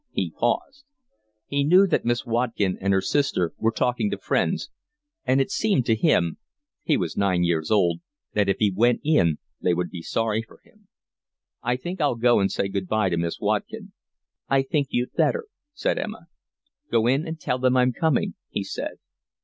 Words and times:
He 0.09 0.31
paused. 0.35 0.83
He 1.45 1.63
knew 1.63 1.85
that 1.85 2.05
Miss 2.05 2.25
Watkin 2.25 2.75
and 2.81 2.91
her 2.91 3.01
sister 3.01 3.53
were 3.59 3.69
talking 3.71 4.09
to 4.09 4.17
friends, 4.17 4.71
and 5.25 5.39
it 5.39 5.51
seemed 5.51 5.85
to 5.85 5.95
him—he 5.95 6.97
was 6.97 7.15
nine 7.15 7.43
years 7.43 7.69
old—that 7.69 8.49
if 8.49 8.57
he 8.57 8.71
went 8.75 9.01
in 9.03 9.37
they 9.61 9.75
would 9.75 9.91
be 9.91 10.01
sorry 10.01 10.41
for 10.41 10.59
him. 10.63 10.87
"I 11.61 11.77
think 11.77 12.01
I'll 12.01 12.15
go 12.15 12.39
and 12.39 12.51
say 12.51 12.67
good 12.67 12.87
bye 12.87 13.09
to 13.09 13.17
Miss 13.17 13.39
Watkin." 13.39 13.91
"I 14.49 14.63
think 14.63 14.87
you'd 14.89 15.13
better," 15.13 15.45
said 15.75 15.99
Emma. 15.99 16.25
"Go 16.89 17.05
in 17.05 17.27
and 17.27 17.39
tell 17.39 17.59
them 17.59 17.77
I'm 17.77 17.93
coming," 17.93 18.33
he 18.49 18.63
said. 18.63 18.93